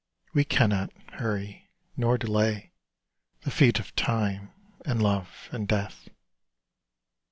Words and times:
We 0.33 0.45
cannot 0.45 0.89
hurry 1.19 1.69
nor 1.95 2.17
delay 2.17 2.71
The 3.41 3.51
feet 3.51 3.77
of 3.77 3.95
Time 3.95 4.51
and 4.83 4.99
Love 4.99 5.47
and 5.51 5.67
Death. 5.67 6.07